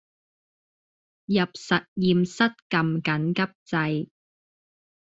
[1.27, 4.09] 入實驗室㩒緊急掣